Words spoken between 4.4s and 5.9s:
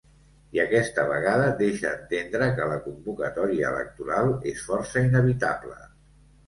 és força inevitable.